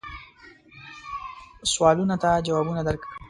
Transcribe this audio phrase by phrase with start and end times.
[1.71, 3.09] سوالونو ته جوابونه درکړم.